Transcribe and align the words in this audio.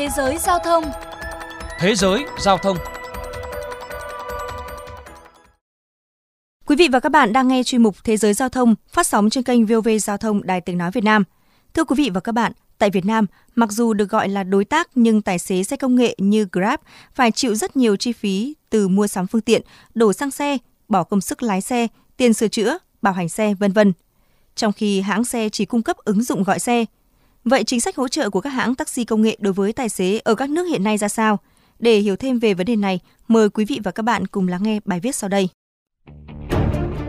Thế 0.00 0.08
giới 0.16 0.38
giao 0.38 0.58
thông 0.58 0.84
Thế 1.78 1.94
giới 1.94 2.24
giao 2.38 2.58
thông 2.58 2.76
Quý 6.66 6.76
vị 6.76 6.88
và 6.92 7.00
các 7.00 7.08
bạn 7.12 7.32
đang 7.32 7.48
nghe 7.48 7.62
chuyên 7.62 7.82
mục 7.82 7.96
Thế 8.04 8.16
giới 8.16 8.34
giao 8.34 8.48
thông 8.48 8.74
phát 8.88 9.06
sóng 9.06 9.30
trên 9.30 9.44
kênh 9.44 9.66
VOV 9.66 9.88
Giao 10.00 10.16
thông 10.16 10.46
Đài 10.46 10.60
Tiếng 10.60 10.78
Nói 10.78 10.90
Việt 10.90 11.04
Nam. 11.04 11.24
Thưa 11.74 11.84
quý 11.84 11.94
vị 11.98 12.10
và 12.14 12.20
các 12.20 12.32
bạn, 12.32 12.52
tại 12.78 12.90
Việt 12.90 13.04
Nam, 13.04 13.26
mặc 13.54 13.72
dù 13.72 13.92
được 13.92 14.10
gọi 14.10 14.28
là 14.28 14.42
đối 14.42 14.64
tác 14.64 14.90
nhưng 14.94 15.22
tài 15.22 15.38
xế 15.38 15.62
xe 15.62 15.76
công 15.76 15.94
nghệ 15.94 16.14
như 16.18 16.46
Grab 16.52 16.80
phải 17.14 17.32
chịu 17.32 17.54
rất 17.54 17.76
nhiều 17.76 17.96
chi 17.96 18.12
phí 18.12 18.54
từ 18.70 18.88
mua 18.88 19.06
sắm 19.06 19.26
phương 19.26 19.40
tiện, 19.40 19.62
đổ 19.94 20.12
xăng 20.12 20.30
xe, 20.30 20.58
bỏ 20.88 21.04
công 21.04 21.20
sức 21.20 21.42
lái 21.42 21.60
xe, 21.60 21.86
tiền 22.16 22.34
sửa 22.34 22.48
chữa, 22.48 22.78
bảo 23.02 23.12
hành 23.12 23.28
xe, 23.28 23.54
vân 23.54 23.72
vân. 23.72 23.92
Trong 24.54 24.72
khi 24.72 25.00
hãng 25.00 25.24
xe 25.24 25.48
chỉ 25.48 25.64
cung 25.64 25.82
cấp 25.82 25.96
ứng 25.96 26.22
dụng 26.22 26.42
gọi 26.42 26.58
xe. 26.58 26.84
Vậy 27.44 27.64
chính 27.64 27.80
sách 27.80 27.96
hỗ 27.96 28.08
trợ 28.08 28.30
của 28.30 28.40
các 28.40 28.50
hãng 28.50 28.74
taxi 28.74 29.04
công 29.04 29.22
nghệ 29.22 29.36
đối 29.40 29.52
với 29.52 29.72
tài 29.72 29.88
xế 29.88 30.20
ở 30.24 30.34
các 30.34 30.50
nước 30.50 30.64
hiện 30.64 30.84
nay 30.84 30.98
ra 30.98 31.08
sao? 31.08 31.38
Để 31.78 31.98
hiểu 31.98 32.16
thêm 32.16 32.38
về 32.38 32.54
vấn 32.54 32.66
đề 32.66 32.76
này, 32.76 33.00
mời 33.28 33.50
quý 33.50 33.64
vị 33.64 33.80
và 33.84 33.90
các 33.90 34.02
bạn 34.02 34.26
cùng 34.26 34.48
lắng 34.48 34.62
nghe 34.62 34.80
bài 34.84 35.00
viết 35.00 35.14
sau 35.14 35.28
đây. 35.28 35.48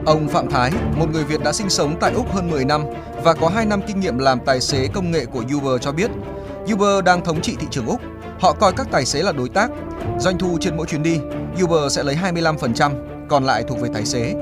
Ông 0.06 0.28
Phạm 0.28 0.50
Thái, 0.50 0.72
một 0.98 1.06
người 1.12 1.24
Việt 1.24 1.44
đã 1.44 1.54
sinh 1.54 1.70
sống 1.70 1.96
tại 2.00 2.14
Úc 2.14 2.32
hơn 2.32 2.52
10 2.52 2.66
năm 2.66 2.82
và 3.24 3.34
có 3.34 3.50
2 3.50 3.66
năm 3.66 3.82
kinh 3.88 4.00
nghiệm 4.00 4.18
làm 4.18 4.40
tài 4.46 4.62
xế 4.62 4.88
công 4.94 5.12
nghệ 5.12 5.26
của 5.26 5.44
Uber 5.56 5.82
cho 5.82 5.92
biết, 5.92 6.12
Uber 6.74 7.04
đang 7.06 7.26
thống 7.26 7.42
trị 7.42 7.56
thị 7.60 7.68
trường 7.72 7.86
Úc. 7.86 8.02
Họ 8.40 8.54
coi 8.54 8.74
các 8.74 8.88
tài 8.92 9.06
xế 9.06 9.24
là 9.24 9.32
đối 9.32 9.50
tác. 9.50 9.72
Doanh 10.20 10.38
thu 10.38 10.58
trên 10.62 10.78
mỗi 10.78 10.88
chuyến 10.88 11.04
đi, 11.04 11.20
Uber 11.64 11.96
sẽ 11.96 12.04
lấy 12.04 12.16
25%, 12.16 12.92
còn 13.30 13.44
lại 13.44 13.64
thuộc 13.68 13.82
về 13.82 13.90
tài 13.94 14.06
xế. 14.06 14.34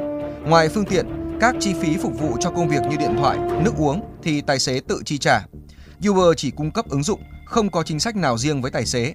Ngoài 0.46 0.70
phương 0.70 0.86
tiện, 0.86 1.06
các 1.40 1.56
chi 1.60 1.74
phí 1.82 1.98
phục 1.98 2.20
vụ 2.20 2.38
cho 2.40 2.52
công 2.52 2.70
việc 2.70 2.82
như 2.90 2.98
điện 2.98 3.16
thoại, 3.18 3.38
nước 3.64 3.74
uống 3.78 4.02
thì 4.24 4.42
tài 4.42 4.60
xế 4.60 4.80
tự 4.88 5.02
chi 5.06 5.18
trả. 5.18 5.46
Uber 6.10 6.38
chỉ 6.38 6.52
cung 6.52 6.72
cấp 6.72 6.86
ứng 6.90 7.04
dụng, 7.04 7.24
không 7.46 7.72
có 7.72 7.84
chính 7.84 8.00
sách 8.00 8.16
nào 8.16 8.38
riêng 8.38 8.62
với 8.62 8.72
tài 8.72 8.86
xế. 8.86 9.14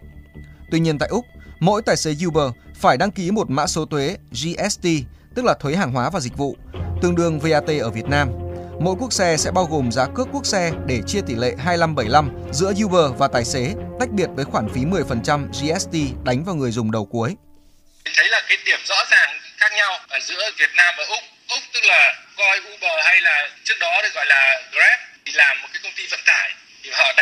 Tuy 0.71 0.81
nhiên 0.81 0.99
tại 0.99 1.09
Úc, 1.09 1.25
mỗi 1.61 1.83
tài 1.83 1.97
xế 1.97 2.15
Uber 2.27 2.53
phải 2.81 2.97
đăng 2.97 3.11
ký 3.11 3.31
một 3.31 3.51
mã 3.51 3.67
số 3.67 3.87
thuế 3.87 4.17
GST, 4.31 4.87
tức 5.35 5.45
là 5.45 5.55
thuế 5.61 5.77
hàng 5.77 5.93
hóa 5.93 6.11
và 6.11 6.21
dịch 6.21 6.37
vụ, 6.37 6.57
tương 7.03 7.15
đương 7.15 7.41
VAT 7.41 7.69
ở 7.81 7.91
Việt 7.91 8.05
Nam. 8.05 8.29
Mỗi 8.81 8.95
quốc 8.99 9.13
xe 9.13 9.37
sẽ 9.37 9.51
bao 9.51 9.65
gồm 9.65 9.93
giá 9.93 10.07
cước 10.15 10.29
quốc 10.33 10.47
xe 10.47 10.73
để 10.87 11.01
chia 11.07 11.21
tỷ 11.27 11.35
lệ 11.35 11.55
25-75 11.65 12.53
giữa 12.53 12.73
Uber 12.85 13.19
và 13.19 13.29
tài 13.29 13.45
xế, 13.45 13.75
tách 14.01 14.11
biệt 14.11 14.29
với 14.37 14.45
khoản 14.45 14.69
phí 14.75 14.81
10% 14.81 15.49
GST 15.49 16.25
đánh 16.25 16.45
vào 16.45 16.55
người 16.55 16.71
dùng 16.71 16.91
đầu 16.91 17.05
cuối. 17.07 17.37
Thấy 18.17 18.29
là 18.29 18.41
cái 18.49 18.59
điểm 18.67 18.79
rõ 18.85 18.97
ràng 19.11 19.31
khác 19.57 19.73
nhau 19.77 19.93
ở 20.09 20.19
giữa 20.23 20.51
Việt 20.59 20.71
Nam 20.77 20.95
và 20.99 21.05
Úc. 21.09 21.25
Úc 21.49 21.63
tức 21.75 21.81
là 21.85 22.15
coi 22.37 22.59
Uber 22.59 23.05
hay 23.05 23.21
là 23.23 23.49
trước 23.65 23.75
đó 23.81 24.01
được 24.03 24.15
gọi 24.15 24.27
là 24.27 24.63
Grab 24.73 25.01
thì 25.27 25.33
làm 25.35 25.63
một 25.63 25.69
cái 25.73 25.81
công 25.83 25.93
ty 25.97 26.03
vận 26.11 26.21
tải 26.27 26.55
thì 26.83 26.91
họ 26.93 27.13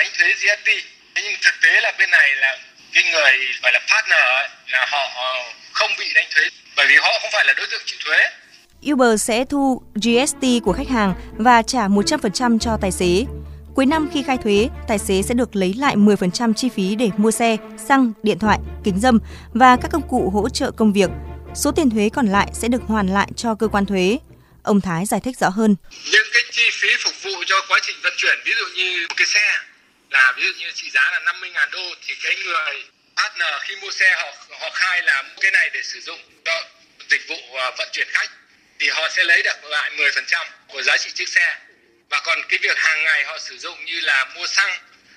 Thế 1.15 1.23
nhưng 1.25 1.35
thực 1.43 1.55
tế 1.63 1.81
là 1.81 1.93
bên 1.99 2.11
này 2.11 2.35
là 2.37 2.59
cái 2.93 3.05
người 3.13 3.33
gọi 3.63 3.73
là 3.73 3.81
partner 3.91 4.25
ấy, 4.43 4.49
là 4.69 4.87
họ 4.91 5.09
không 5.73 5.91
bị 5.99 6.13
đánh 6.15 6.27
thuế 6.35 6.45
bởi 6.77 6.87
vì 6.89 6.95
họ 6.97 7.09
không 7.21 7.31
phải 7.33 7.45
là 7.45 7.53
đối 7.57 7.67
tượng 7.67 7.83
chịu 7.87 7.99
thuế. 8.05 8.19
Uber 8.93 9.23
sẽ 9.23 9.45
thu 9.51 9.83
GST 9.95 10.47
của 10.65 10.73
khách 10.73 10.89
hàng 10.89 11.15
và 11.33 11.63
trả 11.63 11.89
100% 11.89 12.59
cho 12.59 12.79
tài 12.81 12.93
xế. 12.93 13.25
Cuối 13.75 13.87
năm 13.87 14.09
khi 14.13 14.23
khai 14.23 14.37
thuế, 14.45 14.69
tài 14.89 14.99
xế 14.99 15.23
sẽ 15.23 15.35
được 15.35 15.57
lấy 15.57 15.75
lại 15.79 15.97
10% 15.97 16.55
chi 16.55 16.69
phí 16.69 16.95
để 16.95 17.11
mua 17.17 17.31
xe, 17.31 17.57
xăng, 17.89 18.13
điện 18.23 18.39
thoại, 18.39 18.59
kính 18.85 19.01
dâm 19.01 19.19
và 19.53 19.77
các 19.83 19.91
công 19.93 20.09
cụ 20.09 20.31
hỗ 20.31 20.49
trợ 20.49 20.71
công 20.71 20.93
việc. 20.93 21.11
Số 21.55 21.73
tiền 21.73 21.91
thuế 21.91 22.09
còn 22.15 22.27
lại 22.27 22.49
sẽ 22.53 22.69
được 22.69 22.83
hoàn 22.87 23.07
lại 23.07 23.29
cho 23.37 23.55
cơ 23.55 23.69
quan 23.69 23.87
thuế. 23.87 24.19
Ông 24.63 24.81
Thái 24.81 25.07
giải 25.07 25.21
thích 25.25 25.39
rõ 25.39 25.49
hơn. 25.49 25.77
Những 26.13 26.27
cái 26.33 26.43
chi 26.51 26.63
phí 26.73 26.89
phục 27.05 27.15
vụ 27.25 27.45
cho 27.47 27.57
quá 27.69 27.79
trình 27.83 27.97
vận 28.03 28.13
chuyển, 28.17 28.39
ví 28.45 28.53
dụ 28.59 28.65
như 28.77 29.07
một 29.09 29.15
cái 29.17 29.27
xe 29.27 29.41
là 30.13 30.33
ví 30.37 30.43
dụ 30.47 30.53
như 30.59 30.71
trị 30.75 30.91
giá 30.91 31.11
là 31.11 31.33
50.000 31.33 31.71
đô 31.71 31.95
thì 32.07 32.15
cái 32.23 32.35
người 32.45 32.85
partner 33.17 33.55
khi 33.61 33.77
mua 33.77 33.91
xe 33.91 34.15
họ 34.15 34.33
họ 34.61 34.71
khai 34.75 35.03
là 35.03 35.25
cái 35.41 35.51
này 35.51 35.71
để 35.73 35.83
sử 35.83 36.01
dụng 36.01 36.19
cho 36.45 36.63
dịch 37.11 37.29
vụ 37.29 37.57
à, 37.57 37.71
vận 37.79 37.89
chuyển 37.93 38.09
khách 38.11 38.31
thì 38.81 38.89
họ 38.89 39.09
sẽ 39.17 39.25
lấy 39.25 39.43
được 39.43 39.65
lại 39.65 39.91
10% 39.97 40.45
của 40.69 40.83
giá 40.83 40.97
trị 40.97 41.11
chiếc 41.15 41.29
xe. 41.29 41.59
Và 42.11 42.21
còn 42.27 42.39
cái 42.49 42.59
việc 42.63 42.79
hàng 42.79 43.05
ngày 43.05 43.25
họ 43.25 43.39
sử 43.39 43.59
dụng 43.59 43.85
như 43.85 44.01
là 44.01 44.27
mua 44.37 44.47
xăng 44.47 44.71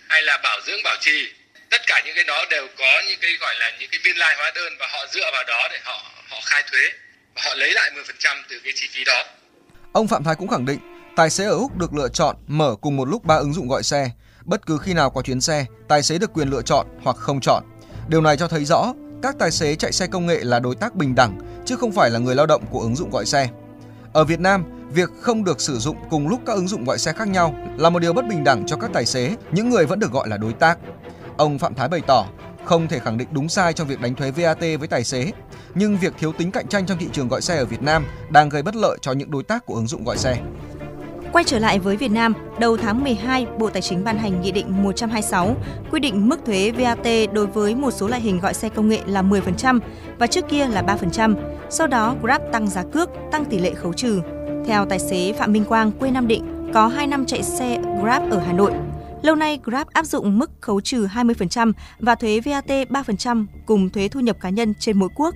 hay 0.08 0.22
là 0.22 0.38
bảo 0.44 0.60
dưỡng 0.66 0.84
bảo 0.84 0.96
trì, 1.02 1.34
tất 1.70 1.82
cả 1.88 2.02
những 2.06 2.16
cái 2.16 2.24
đó 2.24 2.46
đều 2.50 2.68
có 2.78 3.02
những 3.08 3.20
cái 3.22 3.32
gọi 3.42 3.56
là 3.60 3.72
những 3.80 3.90
cái 3.92 4.00
biên 4.04 4.18
lai 4.18 4.36
hóa 4.38 4.52
đơn 4.56 4.74
và 4.80 4.88
họ 4.88 5.06
dựa 5.14 5.32
vào 5.32 5.44
đó 5.44 5.68
để 5.72 5.80
họ 5.84 6.12
họ 6.30 6.42
khai 6.46 6.64
thuế 6.72 6.90
và 7.36 7.42
họ 7.46 7.54
lấy 7.56 7.74
lại 7.74 7.92
10% 7.96 8.44
từ 8.50 8.60
cái 8.64 8.74
chi 8.76 8.88
phí 8.92 9.04
đó. 9.04 9.24
Ông 9.94 10.08
Phạm 10.08 10.24
Thái 10.24 10.36
cũng 10.40 10.48
khẳng 10.48 10.66
định, 10.66 10.80
tài 11.16 11.30
xế 11.30 11.44
ở 11.44 11.56
Úc 11.56 11.78
được 11.78 11.94
lựa 11.94 12.08
chọn 12.14 12.36
mở 12.48 12.76
cùng 12.82 12.96
một 12.98 13.06
lúc 13.06 13.24
ba 13.24 13.36
ứng 13.36 13.54
dụng 13.54 13.68
gọi 13.68 13.84
xe. 13.84 14.10
Bất 14.46 14.66
cứ 14.66 14.78
khi 14.78 14.94
nào 14.94 15.10
có 15.10 15.22
chuyến 15.22 15.42
xe, 15.42 15.66
tài 15.88 16.04
xế 16.04 16.18
được 16.18 16.34
quyền 16.34 16.50
lựa 16.50 16.62
chọn 16.62 16.88
hoặc 17.04 17.16
không 17.16 17.40
chọn. 17.40 17.64
Điều 18.08 18.22
này 18.22 18.38
cho 18.38 18.48
thấy 18.48 18.66
rõ 18.66 18.94
các 19.22 19.36
tài 19.40 19.52
xế 19.52 19.76
chạy 19.76 19.92
xe 19.92 20.08
công 20.08 20.26
nghệ 20.26 20.44
là 20.44 20.60
đối 20.60 20.76
tác 20.76 20.96
bình 20.96 21.16
đẳng 21.16 21.40
chứ 21.66 21.76
không 21.76 21.92
phải 21.92 22.10
là 22.10 22.20
người 22.20 22.36
lao 22.36 22.46
động 22.46 22.64
của 22.72 22.80
ứng 22.80 22.96
dụng 22.96 23.10
gọi 23.10 23.26
xe. 23.26 23.50
Ở 24.14 24.24
Việt 24.24 24.40
Nam, 24.40 24.64
việc 24.92 25.10
không 25.22 25.44
được 25.44 25.62
sử 25.62 25.78
dụng 25.78 25.98
cùng 26.10 26.28
lúc 26.28 26.40
các 26.46 26.54
ứng 26.54 26.68
dụng 26.68 26.86
gọi 26.86 26.98
xe 26.98 27.14
khác 27.14 27.28
nhau 27.28 27.56
là 27.78 27.90
một 27.90 28.00
điều 28.00 28.14
bất 28.14 28.28
bình 28.28 28.44
đẳng 28.44 28.66
cho 28.66 28.76
các 28.76 28.90
tài 28.94 29.06
xế, 29.06 29.36
những 29.52 29.70
người 29.70 29.86
vẫn 29.86 30.00
được 30.00 30.12
gọi 30.12 30.30
là 30.30 30.38
đối 30.38 30.54
tác. 30.54 30.78
Ông 31.38 31.60
Phạm 31.60 31.76
Thái 31.76 31.90
bày 31.90 32.02
tỏ, 32.08 32.26
không 32.66 32.88
thể 32.88 33.00
khẳng 33.00 33.18
định 33.18 33.28
đúng 33.32 33.50
sai 33.50 33.74
trong 33.74 33.88
việc 33.88 34.02
đánh 34.02 34.16
thuế 34.16 34.32
VAT 34.32 34.60
với 34.60 34.88
tài 34.88 35.04
xế, 35.04 35.32
nhưng 35.76 35.98
việc 35.98 36.14
thiếu 36.20 36.34
tính 36.38 36.52
cạnh 36.52 36.68
tranh 36.68 36.86
trong 36.86 36.98
thị 36.98 37.08
trường 37.14 37.28
gọi 37.28 37.42
xe 37.42 37.58
ở 37.58 37.66
Việt 37.66 37.82
Nam 37.82 38.06
đang 38.30 38.50
gây 38.50 38.62
bất 38.62 38.76
lợi 38.76 38.98
cho 39.02 39.12
những 39.12 39.32
đối 39.32 39.44
tác 39.44 39.66
của 39.66 39.76
ứng 39.76 39.88
dụng 39.88 40.04
gọi 40.04 40.18
xe. 40.18 40.42
Quay 41.36 41.44
trở 41.44 41.60
lại 41.60 41.80
với 41.80 41.98
Việt 41.98 42.12
Nam, 42.12 42.34
đầu 42.60 42.78
tháng 42.78 43.04
12, 43.04 43.48
Bộ 43.60 43.70
Tài 43.70 43.82
chính 43.82 44.04
ban 44.04 44.18
hành 44.18 44.42
Nghị 44.42 44.52
định 44.52 44.84
126 44.84 45.56
quy 45.92 46.00
định 46.00 46.30
mức 46.30 46.46
thuế 46.46 46.72
VAT 46.72 47.08
đối 47.34 47.48
với 47.48 47.76
một 47.76 47.92
số 47.92 48.08
loại 48.08 48.22
hình 48.22 48.40
gọi 48.40 48.54
xe 48.54 48.70
công 48.70 48.90
nghệ 48.90 49.00
là 49.06 49.22
10% 49.22 49.80
và 50.20 50.28
trước 50.28 50.46
kia 50.50 50.68
là 50.68 50.82
3%. 50.82 51.36
Sau 51.70 51.88
đó, 51.88 52.16
Grab 52.22 52.42
tăng 52.52 52.68
giá 52.68 52.84
cước, 52.94 53.10
tăng 53.32 53.46
tỷ 53.46 53.60
lệ 53.60 53.74
khấu 53.74 53.94
trừ. 53.94 54.22
Theo 54.66 54.86
tài 54.86 55.00
xế 55.00 55.34
Phạm 55.34 55.54
Minh 55.54 55.66
Quang, 55.66 55.92
quê 55.92 56.12
Nam 56.12 56.28
Định, 56.28 56.72
có 56.74 56.88
2 56.88 57.08
năm 57.08 57.26
chạy 57.26 57.44
xe 57.44 57.82
Grab 58.02 58.32
ở 58.32 58.40
Hà 58.40 58.54
Nội. 58.54 58.72
Lâu 59.22 59.36
nay, 59.36 59.60
Grab 59.64 59.88
áp 59.88 60.06
dụng 60.06 60.40
mức 60.40 60.52
khấu 60.62 60.82
trừ 60.82 61.08
20% 61.08 61.72
và 62.00 62.16
thuế 62.16 62.40
VAT 62.40 62.70
3% 62.90 63.46
cùng 63.66 63.90
thuế 63.90 64.08
thu 64.08 64.20
nhập 64.20 64.38
cá 64.42 64.50
nhân 64.50 64.74
trên 64.80 65.00
mỗi 65.00 65.10
quốc. 65.16 65.36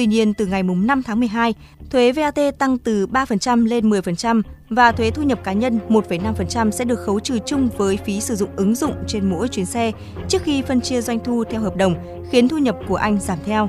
Tuy 0.00 0.06
nhiên, 0.06 0.34
từ 0.34 0.46
ngày 0.46 0.62
5 0.62 1.02
tháng 1.02 1.20
12, 1.20 1.54
thuế 1.90 2.12
VAT 2.12 2.38
tăng 2.58 2.78
từ 2.78 3.06
3% 3.06 3.66
lên 3.66 3.90
10% 3.90 4.42
và 4.70 4.92
thuế 4.92 5.10
thu 5.10 5.22
nhập 5.22 5.44
cá 5.44 5.52
nhân 5.52 5.78
1,5% 5.88 6.70
sẽ 6.70 6.84
được 6.84 7.00
khấu 7.06 7.20
trừ 7.20 7.38
chung 7.46 7.68
với 7.76 7.96
phí 7.96 8.20
sử 8.20 8.36
dụng 8.36 8.48
ứng 8.56 8.74
dụng 8.74 8.94
trên 9.06 9.30
mỗi 9.30 9.48
chuyến 9.48 9.66
xe 9.66 9.92
trước 10.28 10.42
khi 10.42 10.62
phân 10.62 10.80
chia 10.80 11.00
doanh 11.00 11.18
thu 11.24 11.44
theo 11.50 11.60
hợp 11.60 11.76
đồng, 11.76 11.94
khiến 12.30 12.48
thu 12.48 12.58
nhập 12.58 12.76
của 12.88 12.96
anh 12.96 13.20
giảm 13.20 13.38
theo. 13.44 13.68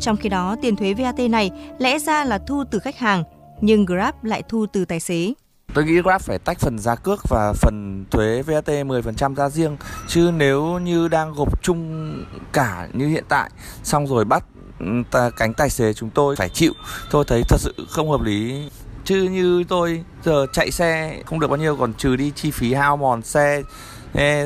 Trong 0.00 0.16
khi 0.16 0.28
đó, 0.28 0.56
tiền 0.62 0.76
thuế 0.76 0.94
VAT 0.94 1.18
này 1.30 1.50
lẽ 1.78 1.98
ra 1.98 2.24
là 2.24 2.38
thu 2.38 2.64
từ 2.70 2.78
khách 2.78 2.98
hàng, 2.98 3.24
nhưng 3.60 3.84
Grab 3.84 4.14
lại 4.22 4.42
thu 4.48 4.66
từ 4.72 4.84
tài 4.84 5.00
xế. 5.00 5.32
Tôi 5.74 5.84
nghĩ 5.84 6.02
Grab 6.02 6.20
phải 6.20 6.38
tách 6.38 6.60
phần 6.60 6.78
giá 6.78 6.94
cước 6.94 7.28
và 7.28 7.52
phần 7.52 8.04
thuế 8.10 8.42
VAT 8.42 8.68
10% 8.68 9.34
ra 9.34 9.48
riêng 9.48 9.76
Chứ 10.08 10.30
nếu 10.36 10.78
như 10.78 11.08
đang 11.08 11.32
gộp 11.32 11.62
chung 11.62 12.12
cả 12.52 12.88
như 12.92 13.08
hiện 13.08 13.24
tại 13.28 13.50
Xong 13.82 14.06
rồi 14.06 14.24
bắt 14.24 14.44
ta, 15.10 15.30
cánh 15.30 15.54
tài 15.54 15.70
xế 15.70 15.92
chúng 15.92 16.10
tôi 16.10 16.36
phải 16.36 16.48
chịu. 16.48 16.72
Tôi 17.10 17.24
thấy 17.24 17.42
thật 17.48 17.60
sự 17.60 17.74
không 17.88 18.10
hợp 18.10 18.22
lý. 18.22 18.68
Chứ 19.04 19.22
như 19.22 19.64
tôi 19.68 20.04
giờ 20.24 20.46
chạy 20.52 20.70
xe 20.70 21.22
không 21.26 21.40
được 21.40 21.48
bao 21.48 21.56
nhiêu 21.56 21.76
còn 21.76 21.94
trừ 21.94 22.16
đi 22.16 22.32
chi 22.34 22.50
phí 22.50 22.74
hao 22.74 22.96
mòn 22.96 23.22
xe. 23.22 23.62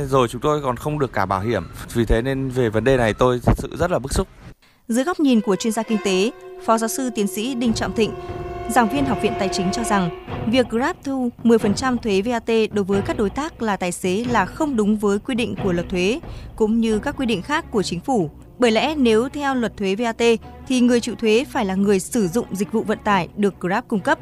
Rồi 0.08 0.28
chúng 0.28 0.40
tôi 0.40 0.62
còn 0.62 0.76
không 0.76 0.98
được 0.98 1.12
cả 1.12 1.26
bảo 1.26 1.40
hiểm. 1.40 1.62
Vì 1.94 2.04
thế 2.04 2.22
nên 2.22 2.48
về 2.48 2.68
vấn 2.68 2.84
đề 2.84 2.96
này 2.96 3.14
tôi 3.14 3.40
thật 3.44 3.54
sự 3.58 3.76
rất 3.78 3.90
là 3.90 3.98
bức 3.98 4.12
xúc. 4.12 4.28
Dưới 4.88 5.04
góc 5.04 5.20
nhìn 5.20 5.40
của 5.40 5.56
chuyên 5.56 5.72
gia 5.72 5.82
kinh 5.82 5.98
tế 6.04 6.30
phó 6.66 6.78
giáo 6.78 6.88
sư 6.88 7.10
tiến 7.14 7.26
sĩ 7.26 7.54
đinh 7.54 7.72
trọng 7.72 7.96
thịnh 7.96 8.14
giảng 8.70 8.88
viên 8.88 9.04
học 9.04 9.18
viện 9.22 9.32
tài 9.38 9.48
chính 9.52 9.70
cho 9.72 9.84
rằng 9.84 10.26
việc 10.46 10.70
grab 10.70 10.96
thu 11.04 11.30
10% 11.44 11.96
thuế 11.96 12.22
vat 12.22 12.44
đối 12.72 12.84
với 12.84 13.02
các 13.02 13.16
đối 13.16 13.30
tác 13.30 13.62
là 13.62 13.76
tài 13.76 13.92
xế 13.92 14.24
là 14.30 14.46
không 14.46 14.76
đúng 14.76 14.96
với 14.96 15.18
quy 15.18 15.34
định 15.34 15.54
của 15.64 15.72
luật 15.72 15.88
thuế 15.88 16.20
cũng 16.56 16.80
như 16.80 16.98
các 16.98 17.16
quy 17.18 17.26
định 17.26 17.42
khác 17.42 17.64
của 17.70 17.82
chính 17.82 18.00
phủ 18.00 18.30
bởi 18.60 18.70
lẽ 18.70 18.94
nếu 18.98 19.28
theo 19.28 19.54
luật 19.54 19.76
thuế 19.76 19.94
VAT 19.94 20.22
thì 20.66 20.80
người 20.80 21.00
chịu 21.00 21.14
thuế 21.14 21.44
phải 21.44 21.64
là 21.64 21.74
người 21.74 21.98
sử 21.98 22.26
dụng 22.26 22.46
dịch 22.50 22.72
vụ 22.72 22.82
vận 22.82 22.98
tải 23.04 23.28
được 23.36 23.54
Grab 23.60 23.84
cung 23.88 24.00
cấp. 24.00 24.18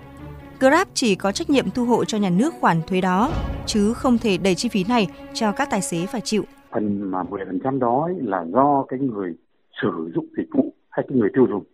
Grab 0.60 0.88
chỉ 0.94 1.14
có 1.14 1.32
trách 1.32 1.50
nhiệm 1.50 1.70
thu 1.70 1.84
hộ 1.84 2.04
cho 2.04 2.18
nhà 2.18 2.30
nước 2.30 2.54
khoản 2.60 2.76
thuế 2.86 3.00
đó, 3.00 3.30
chứ 3.66 3.92
không 3.94 4.18
thể 4.18 4.38
đẩy 4.44 4.54
chi 4.54 4.68
phí 4.68 4.84
này 4.88 5.06
cho 5.34 5.52
các 5.52 5.68
tài 5.70 5.82
xế 5.82 6.06
phải 6.06 6.20
chịu. 6.24 6.44
Phần 6.70 7.10
mà 7.10 7.22
10% 7.22 7.78
đó 7.78 8.08
là 8.20 8.44
do 8.52 8.84
cái 8.88 8.98
người 8.98 9.34
sử 9.82 10.10
dụng 10.14 10.26
dịch 10.36 10.48
vụ 10.52 10.74
hay 10.90 11.06
cái 11.08 11.18
người 11.18 11.30
tiêu 11.34 11.46
dùng, 11.50 11.64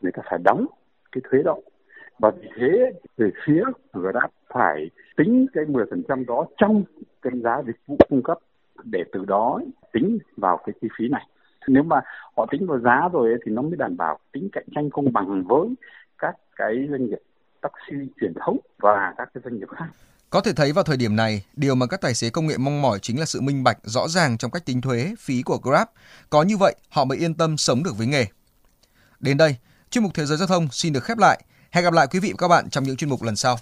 người 0.00 0.12
ta 0.12 0.22
phải 0.30 0.38
đóng 0.44 0.66
cái 1.12 1.22
thuế 1.30 1.42
đó. 1.42 1.56
Và 2.18 2.30
vì 2.30 2.48
thế 2.56 2.92
về 3.16 3.30
phía 3.46 3.62
Grab 3.92 4.30
phải 4.54 4.90
tính 5.16 5.46
cái 5.52 5.64
10% 5.64 6.24
đó 6.26 6.46
trong 6.56 6.84
cái 7.22 7.32
giá 7.44 7.62
dịch 7.66 7.76
vụ 7.86 7.96
cung 8.08 8.22
cấp 8.22 8.38
để 8.84 9.04
từ 9.12 9.24
đó 9.24 9.60
tính 9.92 10.18
vào 10.36 10.60
cái 10.66 10.74
chi 10.80 10.88
phí 10.98 11.08
này 11.08 11.26
nếu 11.72 11.82
mà 11.82 12.00
họ 12.36 12.46
tính 12.50 12.66
vào 12.66 12.78
giá 12.80 13.08
rồi 13.12 13.34
thì 13.46 13.52
nó 13.52 13.62
mới 13.62 13.76
đảm 13.76 13.96
bảo 13.96 14.18
tính 14.32 14.48
cạnh 14.52 14.64
tranh 14.74 14.90
công 14.90 15.12
bằng 15.12 15.44
với 15.48 15.68
các 16.18 16.34
cái 16.56 16.74
doanh 16.90 17.06
nghiệp 17.06 17.22
taxi 17.60 17.96
truyền 18.20 18.32
thống 18.44 18.58
và 18.78 19.14
các 19.18 19.28
cái 19.34 19.42
doanh 19.44 19.58
nghiệp 19.58 19.68
khác. 19.76 19.86
Có 20.30 20.40
thể 20.40 20.52
thấy 20.52 20.72
vào 20.72 20.84
thời 20.84 20.96
điểm 20.96 21.16
này, 21.16 21.44
điều 21.56 21.74
mà 21.74 21.86
các 21.86 22.00
tài 22.00 22.14
xế 22.14 22.30
công 22.30 22.46
nghệ 22.46 22.58
mong 22.58 22.82
mỏi 22.82 22.98
chính 23.02 23.18
là 23.20 23.24
sự 23.24 23.40
minh 23.40 23.64
bạch 23.64 23.78
rõ 23.82 24.08
ràng 24.08 24.38
trong 24.38 24.50
cách 24.50 24.66
tính 24.66 24.80
thuế, 24.80 25.14
phí 25.18 25.42
của 25.42 25.58
Grab. 25.62 25.88
Có 26.30 26.42
như 26.42 26.56
vậy, 26.56 26.74
họ 26.90 27.04
mới 27.04 27.18
yên 27.18 27.34
tâm 27.34 27.56
sống 27.56 27.82
được 27.82 27.98
với 27.98 28.06
nghề. 28.06 28.26
Đến 29.20 29.36
đây, 29.36 29.56
chuyên 29.90 30.04
mục 30.04 30.14
Thế 30.14 30.26
giới 30.26 30.38
Giao 30.38 30.48
thông 30.48 30.68
xin 30.70 30.92
được 30.92 31.04
khép 31.04 31.18
lại. 31.18 31.42
Hẹn 31.70 31.84
gặp 31.84 31.92
lại 31.92 32.06
quý 32.10 32.20
vị 32.20 32.28
và 32.32 32.36
các 32.38 32.48
bạn 32.48 32.70
trong 32.70 32.84
những 32.84 32.96
chuyên 32.96 33.10
mục 33.10 33.22
lần 33.22 33.36
sau. 33.36 33.56